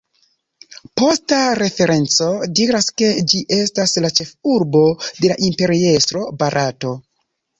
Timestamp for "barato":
6.41-6.95